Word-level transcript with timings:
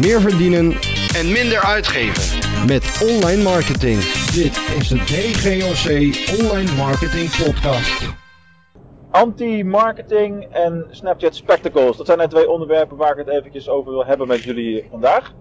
meer 0.00 0.20
verdienen 0.20 0.72
en 1.18 1.32
minder 1.32 1.60
uitgeven. 1.60 2.38
met 2.66 2.84
online 3.10 3.42
marketing. 3.42 3.98
Dit 4.40 4.54
is 4.78 4.88
de 4.88 5.00
DGOC 5.10 5.86
Online 6.40 6.72
Marketing 6.76 7.28
Podcast. 7.44 8.14
Anti-marketing 9.10 10.46
en 10.50 10.86
Snapchat 10.90 11.34
Spectacles. 11.34 11.96
Dat 11.96 12.06
zijn 12.06 12.18
de 12.18 12.26
twee 12.26 12.50
onderwerpen 12.50 12.96
waar 12.96 13.10
ik 13.10 13.26
het 13.26 13.28
eventjes 13.28 13.68
over 13.68 13.92
wil 13.92 14.06
hebben 14.06 14.28
met 14.28 14.42
jullie 14.42 14.86
vandaag. 14.90 15.32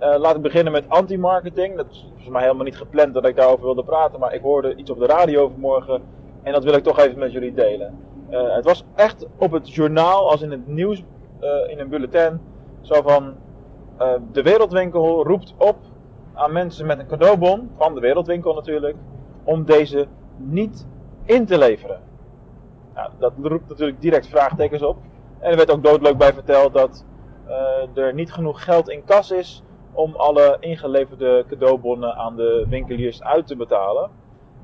Uh, 0.00 0.14
laat 0.18 0.36
ik 0.36 0.42
beginnen 0.42 0.72
met 0.72 0.84
anti-marketing. 0.88 1.76
Dat 1.76 1.86
is 1.90 2.12
voor 2.16 2.32
mij 2.32 2.42
helemaal 2.42 2.64
niet 2.64 2.76
gepland 2.76 3.14
dat 3.14 3.26
ik 3.26 3.36
daarover 3.36 3.64
wilde 3.64 3.84
praten, 3.84 4.20
maar 4.20 4.34
ik 4.34 4.42
hoorde 4.42 4.74
iets 4.74 4.90
op 4.90 4.98
de 4.98 5.06
radio 5.06 5.48
vanmorgen 5.48 6.02
en 6.42 6.52
dat 6.52 6.64
wil 6.64 6.74
ik 6.74 6.82
toch 6.82 6.98
even 6.98 7.18
met 7.18 7.32
jullie 7.32 7.54
delen. 7.54 7.98
Uh, 8.30 8.54
het 8.54 8.64
was 8.64 8.84
echt 8.94 9.26
op 9.38 9.52
het 9.52 9.74
journaal, 9.74 10.30
als 10.30 10.42
in 10.42 10.50
het 10.50 10.66
nieuws, 10.66 11.02
uh, 11.40 11.70
in 11.70 11.78
een 11.78 11.88
bulletin, 11.88 12.40
zo 12.80 13.02
van 13.02 13.34
de 14.32 14.42
Wereldwinkel 14.42 15.24
roept 15.24 15.54
op 15.56 15.76
aan 16.34 16.52
mensen 16.52 16.86
met 16.86 16.98
een 16.98 17.06
cadeaubon, 17.06 17.70
van 17.76 17.94
de 17.94 18.00
Wereldwinkel 18.00 18.54
natuurlijk, 18.54 18.96
om 19.44 19.64
deze 19.64 20.06
niet 20.36 20.86
in 21.24 21.46
te 21.46 21.58
leveren. 21.58 22.00
Nou, 22.94 23.10
dat 23.18 23.32
roept 23.42 23.68
natuurlijk 23.68 24.00
direct 24.00 24.26
vraagtekens 24.26 24.82
op. 24.82 24.96
En 25.38 25.50
er 25.50 25.56
werd 25.56 25.70
ook 25.70 25.84
doodleuk 25.84 26.16
bij 26.16 26.32
verteld 26.32 26.72
dat 26.72 27.04
uh, 27.48 28.04
er 28.04 28.14
niet 28.14 28.32
genoeg 28.32 28.64
geld 28.64 28.88
in 28.88 29.04
kas 29.04 29.30
is 29.30 29.62
om 29.92 30.14
alle 30.14 30.56
ingeleverde 30.60 31.44
cadeaubonnen 31.48 32.14
aan 32.14 32.36
de 32.36 32.66
winkeliers 32.68 33.22
uit 33.22 33.46
te 33.46 33.56
betalen. 33.56 34.10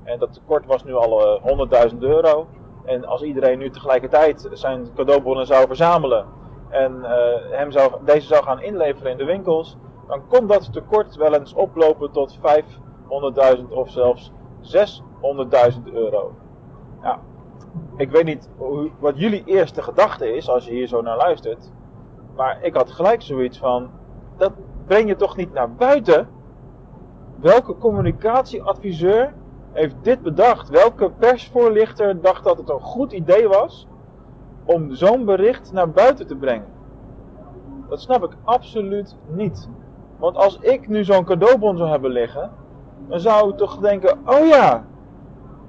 En 0.03 0.19
dat 0.19 0.33
tekort 0.33 0.67
was 0.67 0.85
nu 0.85 0.95
al 0.95 1.41
uh, 1.47 1.91
100.000 1.93 1.99
euro. 1.99 2.47
En 2.85 3.05
als 3.05 3.23
iedereen 3.23 3.59
nu 3.59 3.71
tegelijkertijd 3.71 4.49
zijn 4.53 4.89
cadeaubonnen 4.95 5.47
zou 5.47 5.67
verzamelen 5.67 6.27
en 6.75 6.99
uh, 7.03 7.09
hem 7.51 7.71
zou, 7.71 7.93
deze 8.05 8.27
zou 8.27 8.43
gaan 8.43 8.63
inleveren 8.63 9.11
in 9.11 9.17
de 9.17 9.25
winkels, 9.25 9.77
dan 10.09 10.27
kon 10.29 10.47
dat 10.47 10.73
tekort 10.73 11.17
wel 11.17 11.35
eens 11.35 11.55
oplopen 11.55 12.13
tot 12.13 12.39
500.000 12.39 13.69
of 13.69 13.91
zelfs 13.91 14.33
600.000 14.63 15.93
euro. 15.93 16.33
Ja, 17.03 17.21
ik 17.97 18.11
weet 18.11 18.25
niet 18.25 18.49
wat 18.99 19.19
jullie 19.19 19.43
eerste 19.45 19.83
gedachte 19.83 20.37
is 20.37 20.49
als 20.49 20.65
je 20.65 20.73
hier 20.73 20.87
zo 20.87 21.03
naar 21.03 21.17
luistert. 21.17 21.71
Maar 22.37 22.59
ik 22.63 22.75
had 22.75 22.91
gelijk 22.91 23.23
zoiets 23.23 23.59
van: 23.59 23.91
dat 24.37 24.53
breng 24.87 25.09
je 25.09 25.17
toch 25.17 25.37
niet 25.37 25.53
naar 25.53 25.73
buiten? 25.73 26.29
Welke 27.41 27.79
communicatieadviseur 27.79 29.35
heeft 29.73 29.95
dit 30.03 30.23
bedacht? 30.23 30.69
Welke 30.69 31.11
persvoorlichter 31.11 32.21
dacht 32.21 32.45
dat 32.45 32.59
het 32.59 32.69
een 32.69 32.81
goed 32.81 33.13
idee 33.13 33.49
was 33.49 33.87
om 34.65 34.95
zo'n 34.95 35.25
bericht 35.25 35.73
naar 35.73 35.91
buiten 35.91 36.27
te 36.27 36.37
brengen? 36.37 36.67
Dat 37.89 38.01
snap 38.01 38.25
ik 38.25 38.37
absoluut 38.45 39.17
niet. 39.27 39.69
Want 40.19 40.37
als 40.37 40.59
ik 40.61 40.89
nu 40.89 41.05
zo'n 41.05 41.25
cadeaubon 41.25 41.77
zou 41.77 41.91
hebben 41.91 42.11
liggen, 42.11 42.51
dan 43.09 43.21
zou 43.21 43.51
ik 43.51 43.57
toch 43.57 43.79
denken: 43.79 44.19
oh 44.27 44.47
ja, 44.47 44.85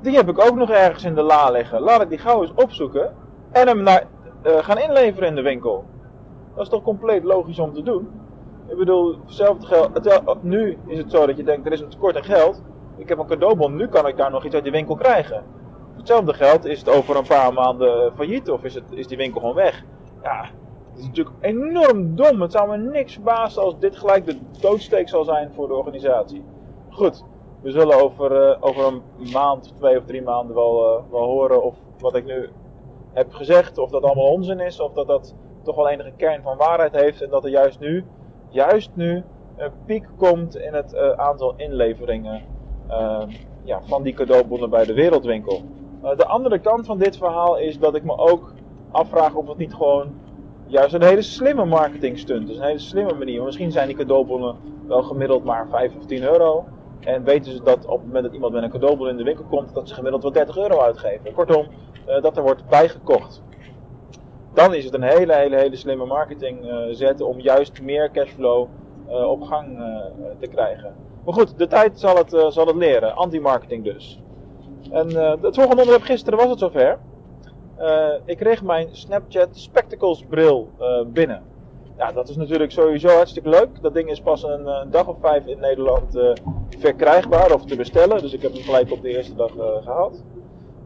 die 0.01 0.15
heb 0.15 0.29
ik 0.29 0.39
ook 0.39 0.55
nog 0.55 0.69
ergens 0.69 1.03
in 1.03 1.15
de 1.15 1.21
la 1.21 1.49
liggen. 1.49 1.81
Laat 1.81 2.01
ik 2.01 2.09
die 2.09 2.17
gauw 2.17 2.41
eens 2.41 2.53
opzoeken 2.55 3.13
en 3.51 3.67
hem 3.67 3.83
naar, 3.83 4.03
uh, 4.43 4.57
gaan 4.57 4.77
inleveren 4.77 5.27
in 5.27 5.35
de 5.35 5.41
winkel. 5.41 5.85
Dat 6.53 6.63
is 6.63 6.69
toch 6.69 6.83
compleet 6.83 7.23
logisch 7.23 7.59
om 7.59 7.73
te 7.73 7.81
doen? 7.81 8.09
Ik 8.67 8.77
bedoel, 8.77 9.15
hetzelfde 9.25 9.67
geld. 9.67 9.89
Het, 9.93 10.43
nu 10.43 10.77
is 10.85 10.97
het 10.97 11.11
zo 11.11 11.25
dat 11.25 11.37
je 11.37 11.43
denkt: 11.43 11.65
er 11.65 11.71
is 11.71 11.81
een 11.81 11.89
tekort 11.89 12.15
aan 12.15 12.23
geld. 12.23 12.61
Ik 12.97 13.09
heb 13.09 13.17
een 13.17 13.27
cadeaubon, 13.27 13.75
nu 13.75 13.87
kan 13.87 14.07
ik 14.07 14.17
daar 14.17 14.31
nog 14.31 14.45
iets 14.45 14.55
uit 14.55 14.63
die 14.63 14.71
winkel 14.71 14.95
krijgen. 14.95 15.43
Hetzelfde 15.97 16.33
geld 16.33 16.65
is 16.65 16.79
het 16.79 16.89
over 16.89 17.15
een 17.15 17.27
paar 17.27 17.53
maanden 17.53 18.13
failliet 18.15 18.49
of 18.49 18.63
is, 18.63 18.73
het, 18.73 18.83
is 18.91 19.07
die 19.07 19.17
winkel 19.17 19.39
gewoon 19.39 19.55
weg. 19.55 19.83
Ja, 20.23 20.41
het 20.89 20.99
is 20.99 21.05
natuurlijk 21.05 21.35
enorm 21.39 22.15
dom. 22.15 22.41
Het 22.41 22.51
zou 22.51 22.69
me 22.69 22.77
niks 22.77 23.13
verbazen 23.13 23.61
als 23.61 23.79
dit 23.79 23.97
gelijk 23.97 24.25
de 24.25 24.37
doodsteek 24.61 25.09
zal 25.09 25.23
zijn 25.23 25.51
voor 25.53 25.67
de 25.67 25.73
organisatie. 25.73 26.43
Goed, 26.89 27.23
we 27.61 27.71
zullen 27.71 28.03
over, 28.03 28.49
uh, 28.49 28.57
over 28.59 28.85
een 28.85 29.01
maand, 29.31 29.73
twee 29.77 29.97
of 29.97 30.05
drie 30.05 30.21
maanden 30.21 30.55
wel, 30.55 30.97
uh, 30.97 31.11
wel 31.11 31.23
horen 31.23 31.63
of 31.63 31.75
wat 31.99 32.15
ik 32.15 32.25
nu 32.25 32.49
heb 33.13 33.33
gezegd, 33.33 33.77
of 33.77 33.89
dat 33.89 34.03
allemaal 34.03 34.31
onzin 34.31 34.59
is, 34.59 34.79
of 34.79 34.93
dat 34.93 35.07
dat 35.07 35.35
toch 35.63 35.75
wel 35.75 35.89
enige 35.89 36.11
kern 36.17 36.41
van 36.41 36.57
waarheid 36.57 36.91
heeft 36.91 37.21
en 37.21 37.29
dat 37.29 37.43
er 37.43 37.49
juist 37.49 37.79
nu, 37.79 38.05
juist 38.49 38.91
nu, 38.93 39.23
een 39.55 39.71
piek 39.85 40.07
komt 40.17 40.57
in 40.57 40.73
het 40.73 40.93
uh, 40.93 41.09
aantal 41.09 41.53
inleveringen 41.57 42.41
ja, 43.63 43.81
van 43.83 44.03
die 44.03 44.13
cadeaubonnen 44.13 44.69
bij 44.69 44.85
de 44.85 44.93
wereldwinkel. 44.93 45.61
De 46.13 46.25
andere 46.25 46.59
kant 46.59 46.85
van 46.85 46.97
dit 46.97 47.17
verhaal 47.17 47.57
is 47.57 47.79
dat 47.79 47.95
ik 47.95 48.03
me 48.03 48.17
ook 48.17 48.53
afvraag 48.91 49.33
of 49.33 49.47
het 49.47 49.57
niet 49.57 49.73
gewoon 49.73 50.13
juist 50.65 50.93
een 50.93 51.03
hele 51.03 51.21
slimme 51.21 51.65
marketing 51.65 52.19
stunt 52.19 52.49
is. 52.49 52.57
Een 52.57 52.63
hele 52.63 52.79
slimme 52.79 53.13
manier. 53.13 53.43
Misschien 53.43 53.71
zijn 53.71 53.87
die 53.87 53.95
cadeaubonnen 53.95 54.55
wel 54.87 55.03
gemiddeld 55.03 55.43
maar 55.43 55.67
5 55.69 55.95
of 55.95 56.05
10 56.05 56.23
euro. 56.23 56.65
En 56.99 57.23
weten 57.23 57.51
ze 57.51 57.63
dat 57.63 57.85
op 57.85 57.97
het 57.97 58.05
moment 58.05 58.23
dat 58.23 58.33
iemand 58.33 58.53
met 58.53 58.63
een 58.63 58.69
cadeaubon 58.69 59.07
in 59.07 59.17
de 59.17 59.23
winkel 59.23 59.45
komt, 59.49 59.73
dat 59.73 59.87
ze 59.87 59.93
gemiddeld 59.93 60.23
wel 60.23 60.31
30 60.31 60.57
euro 60.57 60.79
uitgeven. 60.79 61.33
Kortom, 61.33 61.65
uh, 62.07 62.21
dat 62.21 62.37
er 62.37 62.43
wordt 62.43 62.67
bijgekocht. 62.67 63.43
Dan 64.53 64.73
is 64.73 64.85
het 64.85 64.93
een 64.93 65.03
hele, 65.03 65.33
hele, 65.33 65.55
hele 65.55 65.75
slimme 65.75 66.05
marketing 66.05 66.65
uh, 66.65 66.77
zetten 66.91 67.27
om 67.27 67.39
juist 67.39 67.81
meer 67.81 68.11
cashflow 68.11 68.67
op 69.07 69.41
gang 69.41 69.77
te 70.39 70.47
krijgen. 70.47 70.95
Maar 71.25 71.33
goed, 71.33 71.57
de 71.57 71.67
tijd 71.67 71.99
zal 71.99 72.15
het, 72.15 72.29
zal 72.53 72.67
het 72.67 72.75
leren. 72.75 73.15
Anti-marketing 73.15 73.83
dus. 73.83 74.19
En 74.95 75.07
het 75.41 75.55
volgende 75.55 75.81
onderwerp 75.81 76.01
gisteren 76.01 76.39
was 76.39 76.49
het 76.49 76.59
zover. 76.59 76.97
ik 78.25 78.37
kreeg 78.37 78.63
mijn 78.63 78.87
Snapchat 78.91 79.49
Spectacles 79.51 80.23
bril 80.29 80.69
binnen. 81.07 81.43
Ja, 81.97 82.11
dat 82.11 82.29
is 82.29 82.35
natuurlijk 82.35 82.71
sowieso 82.71 83.07
hartstikke 83.07 83.49
leuk. 83.49 83.81
Dat 83.81 83.93
ding 83.93 84.09
is 84.09 84.21
pas 84.21 84.43
een, 84.43 84.89
dag 84.89 85.07
of 85.07 85.17
vijf 85.21 85.45
in 85.45 85.59
Nederland 85.59 86.19
verkrijgbaar 86.77 87.53
of 87.53 87.65
te 87.65 87.75
bestellen. 87.75 88.21
Dus 88.21 88.33
ik 88.33 88.41
heb 88.41 88.53
hem 88.53 88.61
gelijk 88.61 88.91
op 88.91 89.01
de 89.01 89.09
eerste 89.09 89.35
dag. 89.35 89.51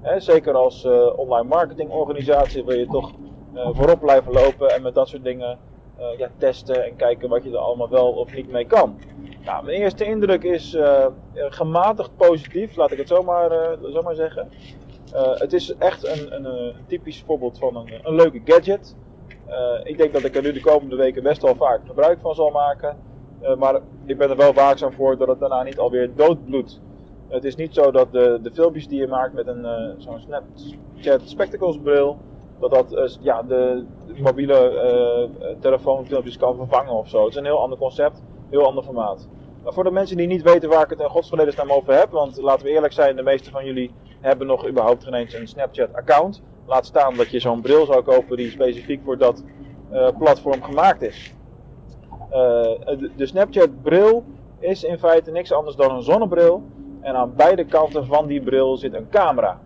Hè, 0.01 0.19
zeker 0.19 0.53
als 0.53 0.85
online 1.15 1.47
marketingorganisatie 1.47 2.65
wil 2.65 2.77
je 2.77 2.87
toch 2.87 3.11
voorop 3.53 3.99
blijven 3.99 4.31
lopen 4.31 4.69
en 4.69 4.81
met 4.81 4.93
dat 4.93 5.07
soort 5.07 5.23
dingen 5.23 5.57
ja, 6.17 6.29
testen 6.37 6.85
en 6.85 6.95
kijken 6.95 7.29
wat 7.29 7.43
je 7.43 7.49
er 7.49 7.57
allemaal 7.57 7.89
wel 7.89 8.11
of 8.11 8.35
niet 8.35 8.51
mee 8.51 8.65
kan. 8.65 8.99
Nou, 9.45 9.65
mijn 9.65 9.81
eerste 9.81 10.05
indruk 10.05 10.43
is 10.43 10.77
gematigd 11.33 12.15
positief, 12.17 12.75
laat 12.75 12.91
ik 12.91 12.97
het 12.97 13.07
zomaar, 13.07 13.77
zomaar 13.81 14.15
zeggen. 14.15 14.49
het 15.13 15.53
is 15.53 15.75
echt 15.75 16.07
een, 16.07 16.45
een, 16.45 16.73
typisch 16.87 17.23
voorbeeld 17.25 17.57
van 17.57 17.75
een, 17.75 17.99
een 18.03 18.15
leuke 18.15 18.41
gadget. 18.45 18.95
Ik 19.83 19.97
denk 19.97 20.13
dat 20.13 20.23
ik 20.23 20.35
er 20.35 20.41
nu 20.41 20.51
de 20.51 20.61
komende 20.61 20.95
weken 20.95 21.23
best 21.23 21.41
wel 21.41 21.55
vaak 21.55 21.79
gebruik 21.85 22.19
van 22.19 22.35
zal 22.35 22.49
maken. 22.49 22.97
Maar 23.57 23.81
ik 24.05 24.17
ben 24.17 24.29
er 24.29 24.35
wel 24.35 24.53
waakzaam 24.53 24.93
voor 24.93 25.17
dat 25.17 25.27
het 25.27 25.39
daarna 25.39 25.63
niet 25.63 25.79
alweer 25.79 26.15
doodbloedt. 26.15 26.81
Het 27.27 27.43
is 27.43 27.55
niet 27.55 27.73
zo 27.73 27.91
dat 27.91 28.11
de, 28.11 28.39
de 28.41 28.51
filmpjes 28.51 28.87
die 28.87 28.99
je 28.99 29.07
maakt 29.07 29.33
met 29.33 29.47
een 29.47 29.95
zo'n 29.97 30.19
Snapchat 30.19 31.21
Spectacles 31.23 31.79
bril, 31.83 32.17
dat 32.59 32.71
dat 32.71 33.19
ja, 33.21 33.41
de, 33.41 33.85
mobiele 34.21 35.29
telefoonfilmpjes 35.59 36.37
kan 36.37 36.55
vervangen 36.55 36.93
of 36.93 37.09
zo. 37.09 37.23
Het 37.23 37.29
is 37.29 37.35
een 37.35 37.45
heel 37.45 37.61
ander 37.61 37.77
concept, 37.77 38.23
heel 38.49 38.65
ander 38.65 38.83
formaat. 38.83 39.27
Maar 39.63 39.73
voor 39.73 39.83
de 39.83 39.91
mensen 39.91 40.17
die 40.17 40.27
niet 40.27 40.41
weten 40.41 40.69
waar 40.69 40.83
ik 40.83 40.89
het 40.89 40.99
in 40.99 41.09
godsvredesnaam 41.09 41.71
over 41.71 41.93
heb, 41.93 42.11
want 42.11 42.41
laten 42.41 42.65
we 42.65 42.71
eerlijk 42.71 42.93
zijn, 42.93 43.15
de 43.15 43.23
meeste 43.23 43.51
van 43.51 43.65
jullie 43.65 43.91
hebben 44.19 44.47
nog 44.47 44.67
überhaupt 44.67 45.03
geen 45.03 45.13
eens 45.13 45.33
een 45.33 45.47
Snapchat 45.47 45.93
account. 45.93 46.41
Laat 46.65 46.85
staan 46.85 47.15
dat 47.15 47.29
je 47.29 47.39
zo'n 47.39 47.61
bril 47.61 47.85
zou 47.85 48.01
kopen 48.01 48.37
die 48.37 48.49
specifiek 48.49 49.01
voor 49.03 49.17
dat 49.17 49.43
uh, 49.91 50.07
platform 50.17 50.63
gemaakt 50.63 51.01
is. 51.01 51.33
De, 52.29 53.11
de 53.15 53.25
Snapchat 53.25 53.81
bril 53.81 54.23
is 54.59 54.83
in 54.83 54.99
feite 54.99 55.31
niks 55.31 55.51
anders 55.51 55.75
dan 55.75 55.95
een 55.95 56.03
zonnebril. 56.03 56.63
En 57.01 57.15
aan 57.15 57.33
beide 57.35 57.65
kanten 57.65 58.05
van 58.05 58.27
die 58.27 58.41
bril 58.41 58.77
zit 58.77 58.93
een 58.93 59.09
camera. 59.09 59.59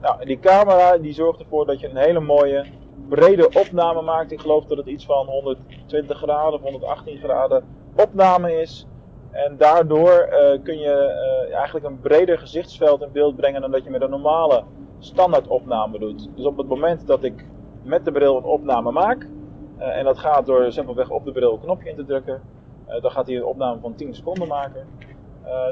Nou, 0.00 0.24
die 0.24 0.38
camera 0.38 0.98
die 0.98 1.12
zorgt 1.12 1.40
ervoor 1.40 1.66
dat 1.66 1.80
je 1.80 1.88
een 1.88 1.96
hele 1.96 2.20
mooie 2.20 2.64
brede 3.08 3.48
opname 3.48 4.02
maakt. 4.02 4.32
Ik 4.32 4.40
geloof 4.40 4.64
dat 4.64 4.76
het 4.76 4.86
iets 4.86 5.04
van 5.04 5.26
120 5.26 6.18
graden 6.18 6.52
of 6.52 6.60
118 6.60 7.18
graden 7.18 7.64
opname 7.96 8.60
is. 8.60 8.86
En 9.30 9.56
daardoor 9.56 10.28
uh, 10.30 10.62
kun 10.62 10.78
je 10.78 11.14
uh, 11.48 11.56
eigenlijk 11.56 11.86
een 11.86 12.00
breder 12.00 12.38
gezichtsveld 12.38 13.02
in 13.02 13.12
beeld 13.12 13.36
brengen 13.36 13.60
dan 13.60 13.70
dat 13.70 13.84
je 13.84 13.90
met 13.90 14.02
een 14.02 14.10
normale 14.10 14.62
standaard 14.98 15.46
opname 15.46 15.98
doet. 15.98 16.28
Dus 16.34 16.44
op 16.44 16.56
het 16.56 16.68
moment 16.68 17.06
dat 17.06 17.24
ik 17.24 17.44
met 17.82 18.04
de 18.04 18.12
bril 18.12 18.36
een 18.36 18.44
opname 18.44 18.90
maak, 18.90 19.26
uh, 19.78 19.96
en 19.96 20.04
dat 20.04 20.18
gaat 20.18 20.46
door 20.46 20.72
simpelweg 20.72 21.10
op 21.10 21.24
de 21.24 21.32
bril 21.32 21.52
een 21.52 21.60
knopje 21.60 21.90
in 21.90 21.96
te 21.96 22.04
drukken, 22.04 22.42
dan 23.00 23.10
gaat 23.10 23.26
hij 23.26 23.36
een 23.36 23.44
opname 23.44 23.80
van 23.80 23.94
10 23.94 24.14
seconden 24.14 24.48
maken. 24.48 24.86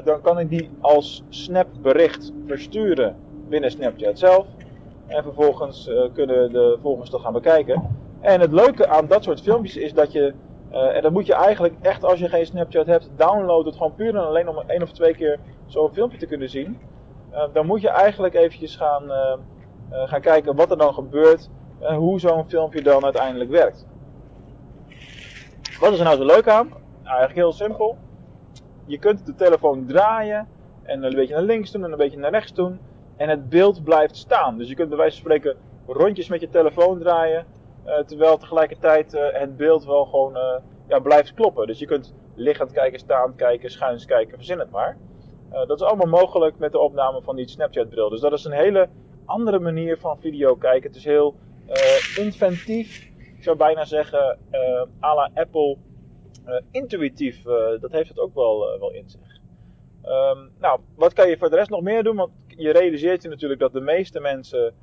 Dan 0.03 0.21
kan 0.21 0.39
ik 0.39 0.49
die 0.49 0.69
als 0.81 1.23
snap 1.29 1.67
bericht 1.81 2.33
versturen 2.45 3.15
binnen 3.49 3.71
Snapchat 3.71 4.19
zelf. 4.19 4.45
En 5.07 5.23
vervolgens 5.23 5.89
kunnen 6.13 6.51
de 6.51 6.77
volgers 6.81 7.09
dat 7.09 7.21
gaan 7.21 7.33
bekijken. 7.33 7.95
En 8.19 8.39
het 8.39 8.51
leuke 8.51 8.87
aan 8.87 9.07
dat 9.07 9.23
soort 9.23 9.41
filmpjes 9.41 9.77
is 9.77 9.93
dat 9.93 10.11
je, 10.11 10.33
en 10.69 11.01
dat 11.01 11.11
moet 11.11 11.25
je 11.25 11.33
eigenlijk 11.33 11.73
echt 11.81 12.03
als 12.03 12.19
je 12.19 12.29
geen 12.29 12.45
Snapchat 12.45 12.85
hebt, 12.85 13.09
download 13.15 13.65
het 13.65 13.75
gewoon 13.75 13.95
puur 13.95 14.15
en 14.15 14.25
alleen 14.25 14.49
om 14.49 14.63
één 14.67 14.81
of 14.81 14.91
twee 14.91 15.15
keer 15.15 15.39
zo'n 15.65 15.93
filmpje 15.93 16.17
te 16.17 16.25
kunnen 16.25 16.49
zien. 16.49 16.77
Uh, 17.37 17.43
dan 17.53 17.65
moet 17.65 17.81
je 17.81 17.89
eigenlijk 17.89 18.33
eventjes 18.33 18.75
gaan, 18.75 19.03
uh, 19.03 19.33
uh, 19.91 20.07
gaan 20.07 20.21
kijken 20.21 20.55
wat 20.55 20.71
er 20.71 20.77
dan 20.77 20.93
gebeurt 20.93 21.49
en 21.79 21.95
hoe 21.95 22.19
zo'n 22.19 22.49
filmpje 22.49 22.81
dan 22.81 23.03
uiteindelijk 23.03 23.49
werkt. 23.49 23.87
Wat 25.79 25.91
is 25.91 25.99
er 25.99 26.05
nou 26.05 26.17
zo 26.17 26.25
leuk 26.25 26.47
aan? 26.47 26.71
eigenlijk 27.03 27.35
heel 27.35 27.51
simpel. 27.51 27.97
Je 28.85 28.97
kunt 28.97 29.25
de 29.25 29.35
telefoon 29.35 29.85
draaien 29.85 30.47
en 30.83 31.03
een 31.03 31.15
beetje 31.15 31.33
naar 31.33 31.43
links 31.43 31.71
doen 31.71 31.83
en 31.83 31.91
een 31.91 31.97
beetje 31.97 32.17
naar 32.17 32.31
rechts 32.31 32.53
doen. 32.53 32.79
En 33.17 33.29
het 33.29 33.49
beeld 33.49 33.83
blijft 33.83 34.15
staan. 34.15 34.57
Dus 34.57 34.67
je 34.67 34.75
kunt 34.75 34.89
bij 34.89 34.97
wijze 34.97 35.21
van 35.21 35.31
spreken 35.31 35.57
rondjes 35.87 36.27
met 36.27 36.41
je 36.41 36.49
telefoon 36.49 36.99
draaien. 36.99 37.45
Uh, 37.85 37.99
terwijl 37.99 38.37
tegelijkertijd 38.37 39.13
uh, 39.13 39.21
het 39.31 39.57
beeld 39.57 39.85
wel 39.85 40.05
gewoon 40.05 40.35
uh, 40.35 40.55
ja, 40.87 40.99
blijft 40.99 41.33
kloppen. 41.33 41.67
Dus 41.67 41.79
je 41.79 41.85
kunt 41.85 42.13
liggend 42.35 42.71
kijken, 42.71 42.99
staand 42.99 43.35
kijken, 43.35 43.71
schuins 43.71 44.05
kijken, 44.05 44.37
verzin 44.37 44.59
het 44.59 44.71
maar. 44.71 44.97
dat 45.49 45.81
is 45.81 45.87
allemaal 45.87 46.19
mogelijk 46.21 46.57
met 46.57 46.71
de 46.71 46.79
opname 46.79 47.21
van 47.21 47.35
die 47.35 47.47
Snapchat 47.47 47.89
bril. 47.89 48.09
Dus 48.09 48.21
dat 48.21 48.33
is 48.33 48.43
een 48.43 48.51
hele 48.51 48.89
andere 49.25 49.59
manier 49.59 49.97
van 49.97 50.19
video 50.19 50.55
kijken. 50.55 50.87
Het 50.87 50.97
is 50.97 51.05
heel 51.05 51.35
inventief. 52.15 53.11
Ik 53.17 53.43
zou 53.43 53.57
bijna 53.57 53.85
zeggen 53.85 54.39
à 55.01 55.15
la 55.15 55.29
Apple 55.33 55.77
intuïtief. 56.71 57.41
dat 57.81 57.91
heeft 57.91 58.09
het 58.09 58.19
ook 58.19 58.33
wel, 58.33 58.79
wel 58.79 58.91
in 58.91 59.09
zich. 59.09 59.39
Um, 60.05 60.51
nou, 60.59 60.79
wat 60.95 61.13
kan 61.13 61.29
je 61.29 61.37
voor 61.37 61.49
de 61.49 61.55
rest 61.55 61.69
nog 61.69 61.81
meer 61.81 62.03
doen? 62.03 62.15
Want 62.15 62.31
je 62.57 62.71
realiseert 62.71 63.21
je 63.21 63.29
natuurlijk 63.29 63.59
dat 63.59 63.73
de 63.73 63.79
meeste 63.81 64.19
mensen 64.19 64.73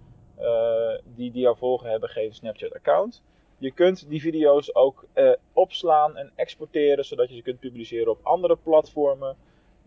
uh, 0.40 0.98
die, 1.04 1.30
die 1.30 1.42
jou 1.42 1.56
volgen 1.56 1.90
hebben 1.90 2.08
geen 2.08 2.34
Snapchat-account. 2.34 3.22
Je 3.58 3.72
kunt 3.72 4.08
die 4.08 4.20
video's 4.20 4.74
ook 4.74 5.04
uh, 5.14 5.32
opslaan 5.52 6.16
en 6.16 6.32
exporteren, 6.34 7.04
zodat 7.04 7.28
je 7.28 7.34
ze 7.34 7.42
kunt 7.42 7.60
publiceren 7.60 8.10
op 8.10 8.18
andere 8.22 8.56
platformen. 8.56 9.36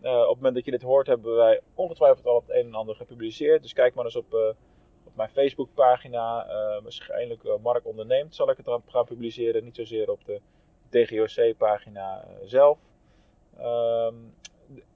Uh, 0.02 0.10
op 0.10 0.26
het 0.26 0.36
moment 0.36 0.54
dat 0.54 0.64
je 0.64 0.70
dit 0.70 0.82
hoort, 0.82 1.06
hebben 1.06 1.36
wij 1.36 1.60
ongetwijfeld 1.74 2.26
al 2.26 2.42
het 2.46 2.56
een 2.56 2.66
en 2.66 2.74
ander 2.74 2.94
gepubliceerd. 2.94 3.62
Dus 3.62 3.72
kijk 3.72 3.94
maar 3.94 4.04
eens 4.04 4.16
op, 4.16 4.56
op 5.04 5.16
mijn 5.16 5.28
Facebookpagina. 5.28 6.46
waarschijnlijk 6.82 7.42
Mark 7.62 7.86
Onderneemt 7.86 8.34
zal 8.34 8.50
ik 8.50 8.56
het 8.56 8.66
dan 8.66 8.82
gaan 8.86 9.04
publiceren. 9.04 9.64
Niet 9.64 9.76
zozeer 9.76 10.10
op 10.10 10.24
de 10.24 10.40
DGOC-pagina 10.90 12.24
zelf. 12.44 12.78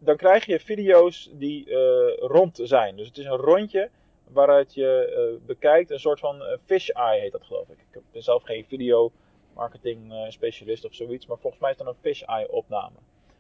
Dan 0.05 0.17
krijg 0.17 0.47
je 0.47 0.61
video's 0.61 1.31
die 1.33 1.69
uh, 1.69 1.77
rond 2.19 2.61
zijn. 2.63 2.97
Dus 2.97 3.07
het 3.07 3.19
is 3.19 3.25
een 3.25 3.37
rondje 3.37 3.91
waaruit 4.29 4.75
je 4.75 5.13
uh, 5.41 5.47
bekijkt. 5.47 5.91
Een 5.91 6.01
soort 6.01 6.21
van 6.21 6.37
uh, 6.37 6.47
fish 6.65 6.89
eye 6.89 7.21
heet 7.21 7.33
dat 7.33 7.45
geloof 7.45 7.69
ik. 7.69 7.79
Ik 7.91 8.01
ben 8.13 8.23
zelf 8.23 8.43
geen 8.43 8.65
video 8.65 9.13
marketing 9.55 10.27
specialist 10.29 10.85
of 10.85 10.95
zoiets. 10.95 11.27
Maar 11.27 11.39
volgens 11.39 11.63
mij 11.63 11.71
is 11.71 11.77
dat 11.77 11.87
een 11.87 12.01
fish 12.01 12.23
eye 12.23 12.51
opname. 12.51 12.97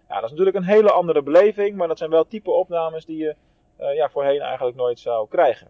Ja, 0.09 0.14
dat 0.14 0.25
is 0.25 0.31
natuurlijk 0.31 0.56
een 0.56 0.73
hele 0.73 0.91
andere 0.91 1.23
beleving. 1.23 1.76
Maar 1.76 1.88
dat 1.88 1.99
zijn 1.99 2.11
wel 2.11 2.26
type 2.26 2.50
opnames 2.50 3.05
die 3.05 3.17
je 3.17 3.35
ja, 3.76 4.11
voorheen 4.11 4.41
eigenlijk 4.41 4.76
nooit 4.76 4.99
zou 4.99 5.29
krijgen. 5.29 5.69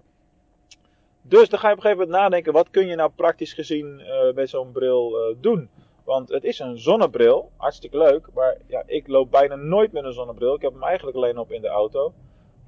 Dus 1.22 1.48
dan 1.48 1.58
ga 1.58 1.66
je 1.66 1.72
op 1.72 1.78
een 1.78 1.84
gegeven 1.84 2.06
moment 2.06 2.22
nadenken. 2.22 2.52
Wat 2.52 2.70
kun 2.70 2.86
je 2.86 2.94
nou 2.94 3.10
praktisch 3.10 3.52
gezien 3.52 4.02
met 4.34 4.50
zo'n 4.50 4.72
bril 4.72 5.36
doen? 5.40 5.70
Want 6.04 6.28
het 6.28 6.44
is 6.44 6.58
een 6.58 6.78
zonnebril, 6.78 7.50
hartstikke 7.56 7.98
leuk, 7.98 8.28
maar 8.34 8.56
ja, 8.66 8.82
ik 8.86 9.08
loop 9.08 9.30
bijna 9.30 9.54
nooit 9.54 9.92
met 9.92 10.04
een 10.04 10.12
zonnebril. 10.12 10.54
Ik 10.54 10.62
heb 10.62 10.72
hem 10.72 10.82
eigenlijk 10.82 11.16
alleen 11.16 11.38
op 11.38 11.52
in 11.52 11.60
de 11.60 11.68
auto. 11.68 12.12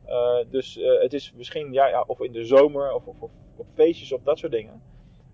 Uh, 0.08 0.36
dus 0.50 0.76
uh, 0.76 1.00
het 1.00 1.12
is 1.12 1.32
misschien, 1.36 1.72
ja, 1.72 1.86
ja, 1.86 2.04
of 2.06 2.20
in 2.20 2.32
de 2.32 2.44
zomer, 2.44 2.92
of, 2.94 3.02
op 3.56 3.66
feestjes, 3.74 4.12
of 4.12 4.22
dat 4.22 4.38
soort 4.38 4.52
dingen. 4.52 4.82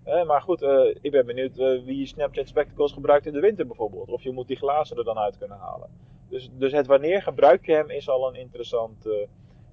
Uh, 0.07 0.25
maar 0.25 0.43
goed, 0.43 0.63
ik 1.01 1.11
ben 1.11 1.27
benieuwd 1.27 1.57
wie 1.57 2.07
Snapchat 2.07 2.49
Spectacles 2.49 2.93
gebruikt 2.93 3.27
in 3.27 3.33
de 3.33 3.41
winter 3.41 3.67
bijvoorbeeld. 3.67 4.09
Of 4.09 4.23
je 4.23 4.33
moet 4.33 4.49
die 4.49 4.57
glazen 4.57 4.97
er 4.97 5.05
dan 5.05 5.19
uit 5.19 5.39
kunnen 5.39 5.59
halen. 5.59 5.91
Dus, 6.29 6.51
dus 6.53 6.73
het 6.73 6.87
wanneer 6.87 7.23
gebruik 7.23 7.67
je 7.67 7.73
hem 7.73 7.91
is 7.91 8.09
al 8.09 8.29
een 8.29 8.35
interessant, 8.35 9.09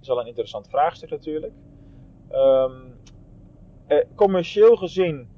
is 0.01 0.09
al 0.09 0.19
een 0.19 0.27
interessant 0.27 0.69
vraagstuk 0.69 1.09
natuurlijk. 1.09 1.53
Um, 2.31 2.95
commercieel 4.15 4.75
gezien 4.75 5.29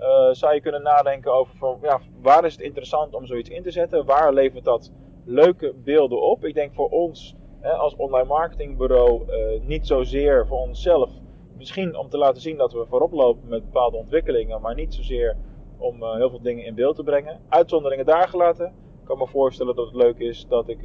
uh, 0.00 0.28
zou 0.32 0.54
je 0.54 0.60
kunnen 0.60 0.82
nadenken 0.82 1.32
over 1.32 1.56
van, 1.56 1.78
ja, 1.82 2.00
waar 2.20 2.44
is 2.44 2.52
het 2.52 2.62
interessant 2.62 3.14
om 3.14 3.26
zoiets 3.26 3.48
in 3.48 3.62
te 3.62 3.70
zetten? 3.70 4.04
Waar 4.04 4.32
levert 4.32 4.64
dat 4.64 4.92
leuke 5.24 5.74
beelden 5.84 6.22
op? 6.22 6.44
Ik 6.44 6.54
denk 6.54 6.74
voor 6.74 6.88
ons 6.88 7.34
hè, 7.60 7.70
als 7.70 7.96
online 7.96 8.28
marketingbureau 8.28 9.22
uh, 9.28 9.60
niet 9.66 9.86
zozeer 9.86 10.46
voor 10.46 10.58
onszelf. 10.58 11.10
Misschien 11.56 11.96
om 11.96 12.08
te 12.08 12.18
laten 12.18 12.42
zien 12.42 12.56
dat 12.56 12.72
we 12.72 12.86
voorop 12.88 13.12
lopen 13.12 13.48
met 13.48 13.64
bepaalde 13.64 13.96
ontwikkelingen, 13.96 14.60
maar 14.60 14.74
niet 14.74 14.94
zozeer 14.94 15.36
om 15.78 16.02
uh, 16.02 16.14
heel 16.14 16.30
veel 16.30 16.42
dingen 16.42 16.64
in 16.64 16.74
beeld 16.74 16.96
te 16.96 17.02
brengen. 17.02 17.40
Uitzonderingen 17.48 18.06
daar 18.06 18.28
gelaten. 18.28 18.66
Ik 19.00 19.04
kan 19.04 19.18
me 19.18 19.26
voorstellen 19.26 19.76
dat 19.76 19.86
het 19.86 19.94
leuk 19.94 20.18
is 20.18 20.46
dat 20.48 20.68
ik, 20.68 20.78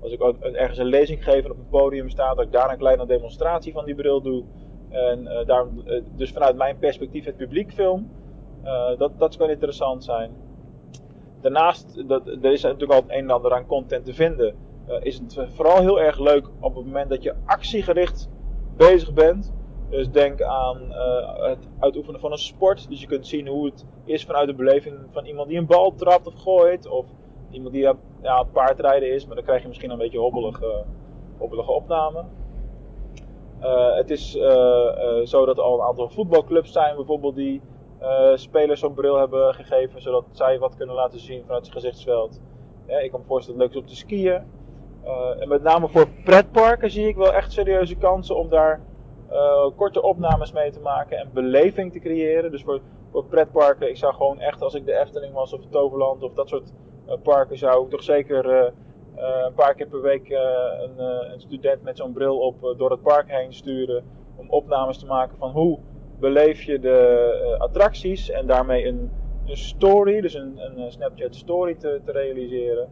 als 0.00 0.12
ik 0.12 0.20
ergens 0.42 0.78
een 0.78 0.86
lezing 0.86 1.24
geef 1.24 1.44
en 1.44 1.50
op 1.50 1.56
een 1.56 1.68
podium 1.68 2.08
sta, 2.08 2.34
dat 2.34 2.44
ik 2.44 2.52
daar 2.52 2.70
een 2.70 2.78
kleine 2.78 3.06
demonstratie 3.06 3.72
van 3.72 3.84
die 3.84 3.94
bril 3.94 4.22
doe. 4.22 4.44
En 4.90 5.44
daar 5.46 5.66
dus 6.16 6.32
vanuit 6.32 6.56
mijn 6.56 6.78
perspectief 6.78 7.24
het 7.24 7.36
publiek 7.36 7.72
film. 7.72 8.10
Uh, 8.64 8.98
dat, 8.98 9.18
dat 9.18 9.36
kan 9.36 9.50
interessant 9.50 10.04
zijn. 10.04 10.30
Daarnaast, 11.40 12.08
dat, 12.08 12.26
er 12.26 12.52
is 12.52 12.62
natuurlijk 12.62 12.92
al 12.92 13.00
het 13.02 13.10
een 13.10 13.18
en 13.18 13.30
ander 13.30 13.54
aan 13.54 13.66
content 13.66 14.04
te 14.04 14.14
vinden. 14.14 14.54
Uh, 14.88 14.96
is 15.00 15.18
het 15.18 15.38
vooral 15.48 15.80
heel 15.80 16.00
erg 16.00 16.18
leuk 16.18 16.48
op 16.60 16.74
het 16.74 16.84
moment 16.84 17.10
dat 17.10 17.22
je 17.22 17.34
actiegericht 17.44 18.28
bezig 18.76 19.12
bent. 19.12 19.52
Dus 19.88 20.10
denk 20.10 20.42
aan 20.42 20.78
uh, 20.88 21.48
het 21.48 21.68
uitoefenen 21.78 22.20
van 22.20 22.32
een 22.32 22.38
sport. 22.38 22.88
Dus 22.88 23.00
je 23.00 23.06
kunt 23.06 23.26
zien 23.26 23.46
hoe 23.46 23.64
het 23.64 23.86
is 24.04 24.24
vanuit 24.24 24.46
de 24.46 24.54
beleving 24.54 24.96
van 25.10 25.24
iemand 25.24 25.48
die 25.48 25.58
een 25.58 25.66
bal 25.66 25.94
trapt 25.94 26.26
of 26.26 26.34
gooit. 26.34 26.88
Of 26.88 27.06
iemand 27.50 27.72
die 27.72 27.88
ja, 28.22 28.42
paardrijden 28.42 29.12
is. 29.14 29.26
Maar 29.26 29.34
dan 29.34 29.44
krijg 29.44 29.62
je 29.62 29.68
misschien 29.68 29.90
een 29.90 29.98
beetje 29.98 30.18
hobbelige, 30.18 30.84
hobbelige 31.38 31.72
opname. 31.72 32.24
Het 33.94 34.10
is 34.10 34.30
zo 35.24 35.44
dat 35.44 35.58
er 35.58 35.62
al 35.62 35.80
een 35.80 35.86
aantal 35.86 36.08
voetbalclubs 36.08 36.72
zijn 36.72 36.96
bijvoorbeeld 36.96 37.34
die 37.34 37.60
spelers 38.34 38.80
zo'n 38.80 38.94
bril 38.94 39.18
hebben 39.18 39.54
gegeven, 39.54 40.02
zodat 40.02 40.24
zij 40.30 40.58
wat 40.58 40.76
kunnen 40.76 40.94
laten 40.94 41.20
zien 41.20 41.42
vanuit 41.44 41.64
het 41.64 41.72
gezichtsveld. 41.72 42.40
Ik 42.86 43.10
kan 43.10 43.20
me 43.20 43.26
voorstellen 43.26 43.60
dat 43.60 43.68
het 43.68 43.76
leuk 43.76 43.84
is 43.84 43.90
om 43.90 43.96
te 43.96 44.06
skiën. 44.06 44.42
Uh, 45.04 45.42
en 45.42 45.48
met 45.48 45.62
name 45.62 45.88
voor 45.88 46.08
pretparken 46.24 46.90
zie 46.90 47.08
ik 47.08 47.16
wel 47.16 47.32
echt 47.32 47.52
serieuze 47.52 47.96
kansen 47.96 48.36
om 48.36 48.48
daar 48.48 48.80
uh, 49.30 49.66
korte 49.76 50.02
opnames 50.02 50.52
mee 50.52 50.70
te 50.70 50.80
maken 50.80 51.18
en 51.18 51.30
beleving 51.32 51.92
te 51.92 51.98
creëren. 51.98 52.50
Dus 52.50 52.62
voor, 52.62 52.80
voor 53.10 53.24
pretparken, 53.24 53.88
ik 53.88 53.96
zou 53.96 54.14
gewoon 54.14 54.40
echt 54.40 54.62
als 54.62 54.74
ik 54.74 54.86
de 54.86 54.98
Efteling 54.98 55.34
was 55.34 55.52
of 55.52 55.60
Toverland 55.70 56.22
of 56.22 56.32
dat 56.32 56.48
soort 56.48 56.72
parken, 57.22 57.58
zou 57.58 57.84
ik 57.84 57.90
toch 57.90 58.02
zeker 58.02 58.72
een 59.16 59.54
paar 59.54 59.74
keer 59.74 59.86
per 59.86 60.00
week 60.00 60.28
een, 60.28 60.98
een, 61.32 61.40
student 61.40 61.82
met 61.82 61.96
zo'n 61.96 62.12
bril 62.12 62.38
op 62.38 62.74
door 62.78 62.90
het 62.90 63.02
park 63.02 63.30
heen 63.30 63.52
sturen. 63.52 64.04
Om 64.36 64.50
opnames 64.50 64.98
te 64.98 65.06
maken 65.06 65.36
van 65.38 65.50
hoe 65.50 65.78
beleef 66.20 66.62
je 66.62 66.78
de 66.78 67.40
uh, 67.42 67.60
attracties 67.60 68.30
en 68.30 68.46
daarmee 68.46 68.86
een, 68.86 69.10
een 69.46 69.56
story, 69.56 70.20
dus 70.20 70.34
een, 70.34 70.58
een 70.58 70.78
eh, 70.78 70.90
Snapchat 70.90 71.34
story 71.34 71.74
te, 71.74 72.00
te 72.04 72.12
realiseren. 72.12 72.88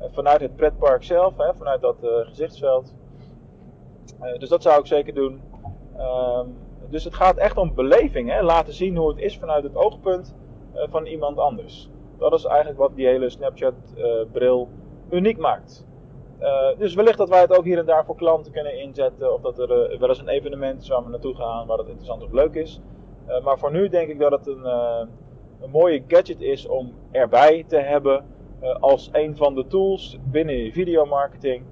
Uh, 0.00 0.06
vanuit 0.12 0.40
het 0.40 0.56
pretpark 0.56 1.04
zelf, 1.04 1.36
hè, 1.36 1.54
vanuit 1.54 1.80
dat 1.80 1.96
gezichtsveld. 2.00 2.94
dus 4.38 4.48
dat 4.48 4.62
zou 4.62 4.80
ik 4.80 4.86
zeker 4.86 5.14
doen. 5.14 5.40
Um, 5.98 6.56
dus 6.90 7.04
het 7.04 7.14
gaat 7.14 7.36
echt 7.36 7.56
om 7.56 7.74
beleving, 7.74 8.30
hè? 8.30 8.42
laten 8.42 8.72
zien 8.72 8.96
hoe 8.96 9.08
het 9.08 9.18
is 9.18 9.38
vanuit 9.38 9.62
het 9.62 9.76
oogpunt 9.76 10.34
van 10.74 11.06
iemand 11.06 11.38
anders. 11.38 11.90
Dat 12.18 12.32
is 12.32 12.44
eigenlijk 12.44 12.78
wat 12.78 12.96
die 12.96 13.06
hele 13.06 13.30
Snapchat-bril 13.30 14.68
uniek 15.10 15.38
maakt. 15.38 15.86
Uh, 16.42 16.78
dus 16.78 16.94
wellicht 16.94 17.18
dat 17.18 17.28
wij 17.28 17.40
het 17.40 17.58
ook 17.58 17.64
hier 17.64 17.78
en 17.78 17.86
daar 17.86 18.04
voor 18.04 18.16
klanten 18.16 18.52
kunnen 18.52 18.78
inzetten. 18.78 19.34
Of 19.34 19.40
dat 19.40 19.58
er 19.58 19.92
uh, 19.92 19.98
wel 19.98 20.08
eens 20.08 20.18
een 20.18 20.28
evenement 20.28 20.82
is 20.82 20.88
waar 20.88 21.04
we 21.04 21.10
naartoe 21.10 21.34
gaan 21.34 21.66
waar 21.66 21.78
het 21.78 21.86
interessant 21.86 22.22
of 22.22 22.32
leuk 22.32 22.54
is. 22.54 22.80
Uh, 23.28 23.44
maar 23.44 23.58
voor 23.58 23.72
nu 23.72 23.88
denk 23.88 24.08
ik 24.08 24.18
dat 24.18 24.30
het 24.30 24.46
een, 24.46 24.64
een 25.60 25.70
mooie 25.70 26.02
gadget 26.06 26.40
is 26.40 26.66
om 26.66 26.92
erbij 27.10 27.64
te 27.66 27.76
hebben. 27.76 28.24
als 28.80 29.08
een 29.12 29.36
van 29.36 29.54
de 29.54 29.66
tools 29.66 30.18
binnen 30.24 30.54
je 30.54 30.72
videomarketing. 30.72 31.64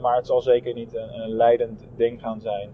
maar 0.00 0.16
het 0.16 0.26
zal 0.26 0.40
zeker 0.40 0.74
niet 0.74 0.94
een, 0.94 1.20
een 1.20 1.30
leidend 1.30 1.88
ding 1.96 2.20
gaan 2.20 2.40
zijn. 2.40 2.70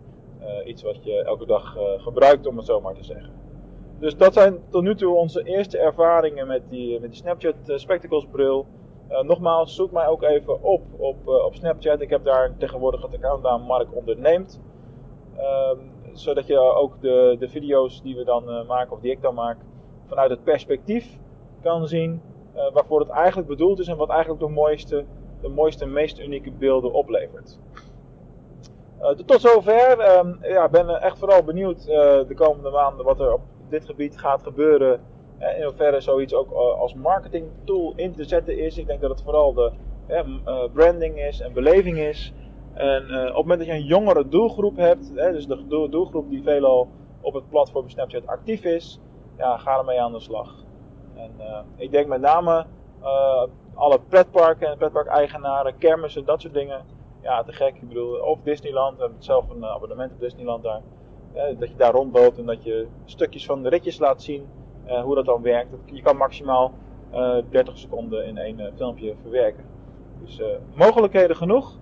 iets 0.65 0.83
wat 0.83 1.05
je 1.05 1.23
elke 1.23 1.47
dag 1.47 1.77
gebruikt 1.97 2.47
om 2.47 2.57
het 2.57 2.67
zo 2.67 2.81
maar 2.81 2.95
te 2.95 3.05
zeggen. 3.05 3.33
Dus 3.99 4.17
dat 4.17 4.33
zijn 4.33 4.59
tot 4.69 4.83
nu 4.83 4.95
toe 4.95 5.15
onze 5.15 5.43
eerste 5.43 5.79
ervaringen 5.79 6.47
met 6.47 6.63
die, 6.69 7.01
met 7.01 7.11
die 7.11 7.21
Snapchat 7.21 7.55
Spectacles 7.65 8.27
bril. 8.31 8.67
Uh, 9.11 9.21
nogmaals, 9.23 9.75
zoek 9.75 9.91
mij 9.91 10.07
ook 10.07 10.23
even 10.23 10.63
op 10.63 10.83
op, 10.97 11.17
uh, 11.27 11.45
op 11.45 11.55
Snapchat. 11.55 12.01
Ik 12.01 12.11
heb 12.11 12.25
daar 12.25 12.57
tegenwoordig 12.59 13.03
het 13.03 13.15
accountnaam 13.15 13.63
Mark 13.63 13.97
Onderneemt. 13.97 14.61
Um, 15.39 15.93
zodat 16.13 16.47
je 16.47 16.59
ook 16.59 17.01
de, 17.01 17.37
de 17.39 17.49
video's 17.49 18.03
die 18.03 18.17
we 18.17 18.25
dan 18.25 18.49
uh, 18.49 18.69
maken, 18.69 18.93
of 18.93 19.01
die 19.01 19.11
ik 19.11 19.23
dan 19.23 19.35
maak, 19.35 19.57
vanuit 20.07 20.31
het 20.31 20.45
perspectief 20.45 21.19
kan 21.63 21.87
zien 21.87 22.23
waarvoor 22.73 23.01
het 23.01 23.09
eigenlijk 23.09 23.49
bedoeld 23.49 23.79
is 23.79 23.89
en 23.89 23.97
wat 23.97 24.09
eigenlijk 24.09 24.41
de 24.41 24.49
mooiste, 24.49 25.05
de 25.41 25.49
mooiste 25.49 25.87
meest 25.87 26.21
unieke 26.21 26.51
beelden 26.51 26.93
oplevert. 26.93 27.59
tot 29.27 29.41
zover. 29.41 30.19
Um, 30.19 30.39
ja, 30.43 30.69
ben 30.69 30.89
echt 30.89 31.19
vooral 31.19 31.43
benieuwd 31.43 31.85
de 31.85 32.35
komende 32.35 32.71
maanden 32.71 33.05
wat 33.05 33.21
er 33.21 33.33
op 33.33 33.41
dit 33.69 33.85
gebied 33.85 34.19
gaat 34.19 34.43
gebeuren 34.43 35.01
in 35.41 35.65
hoeverre 35.65 36.01
zoiets 36.01 36.35
ook 36.35 36.51
eh, 36.51 36.81
als 36.81 36.95
marketing 36.95 37.47
tool 37.65 37.93
in 37.97 38.15
te 38.15 38.25
zetten 38.25 38.59
is. 38.59 38.79
Ik 38.79 38.87
denk 38.87 39.01
dat 39.01 39.11
het 39.11 39.23
vooral 39.23 39.55
de 39.55 39.73
eh, 40.07 40.65
branding 40.73 41.19
is 41.19 41.41
en 41.41 41.53
beleving 41.53 41.99
is. 41.99 42.33
En 42.75 43.05
uh, 43.11 43.21
op 43.21 43.27
het 43.27 43.35
moment 43.35 43.59
dat 43.59 43.69
je 43.69 43.75
een 43.75 43.85
jongere 43.85 44.29
doelgroep 44.29 44.77
hebt, 44.77 45.15
dus 45.15 45.47
de 45.47 45.89
doelgroep 45.91 46.31
die 46.31 46.43
veelal 46.43 46.89
op 47.21 47.35
het 47.35 47.49
platform 47.49 47.89
Snapchat 47.89 48.27
actief 48.27 48.65
is, 48.65 49.01
ja, 49.37 49.57
ga 49.57 49.79
ermee 49.79 50.01
aan 50.01 50.13
de 50.13 50.21
slag. 50.21 50.65
En 51.15 51.31
ik 51.77 51.91
denk 51.91 52.07
met 52.07 52.21
name 52.21 52.67
alle 53.75 54.01
pretparken 54.09 54.69
en 54.69 54.79
pretparkeigenaren, 54.79 55.79
kermissen, 55.79 56.25
dat 56.25 56.41
soort 56.41 56.55
dingen. 56.55 56.85
Ja, 57.23 57.43
te 57.43 57.53
gek. 57.53 57.75
Ik 57.75 57.89
bedoel, 57.89 58.17
of 58.17 58.39
Disneyland, 58.43 58.97
we 58.97 59.03
hebben 59.03 59.23
zelf 59.23 59.51
een 59.51 59.65
abonnement 59.65 60.13
op 60.13 60.21
Disneyland 60.21 60.63
daar. 60.63 60.81
dat 61.59 61.69
je 61.69 61.77
daar 61.77 61.93
rondloopt 61.93 62.39
en 62.39 62.47
dat 62.47 62.65
je 62.65 62.87
stukjes 63.05 63.47
van 63.47 63.63
de 63.63 63.69
ritjes 63.69 63.99
laat 63.99 64.23
zien. 64.23 64.49
Hoe 64.87 65.15
dat 65.15 65.25
dan 65.25 65.43
werkt. 65.43 65.71
Je 65.85 66.03
kan 66.03 66.17
maximaal 66.17 66.73
30 67.51 67.79
seconden 67.79 68.27
in 68.27 68.39
één 68.39 68.73
filmpje 68.77 69.15
verwerken. 69.23 69.65
Dus 70.25 70.43
mogelijkheden 70.75 71.37
genoeg. 71.37 71.79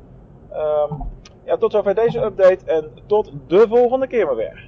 Um, 0.53 1.03
ja, 1.45 1.57
tot 1.57 1.73
zover 1.73 1.95
deze 1.95 2.21
update 2.21 2.65
en 2.65 2.91
tot 3.07 3.33
de 3.47 3.67
volgende 3.69 4.07
keer 4.07 4.27
maar 4.27 4.37
weer. 4.37 4.68